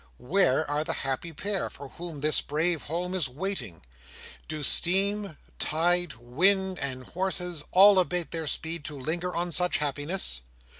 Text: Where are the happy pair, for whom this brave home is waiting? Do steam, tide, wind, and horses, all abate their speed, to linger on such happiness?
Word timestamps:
Where 0.17 0.67
are 0.67 0.83
the 0.83 0.93
happy 1.05 1.31
pair, 1.31 1.69
for 1.69 1.89
whom 1.89 2.21
this 2.21 2.41
brave 2.41 2.81
home 2.81 3.13
is 3.13 3.29
waiting? 3.29 3.85
Do 4.47 4.63
steam, 4.63 5.37
tide, 5.59 6.13
wind, 6.15 6.79
and 6.79 7.03
horses, 7.03 7.63
all 7.69 7.99
abate 7.99 8.31
their 8.31 8.47
speed, 8.47 8.83
to 8.85 8.97
linger 8.99 9.35
on 9.35 9.51
such 9.51 9.77
happiness? 9.77 10.41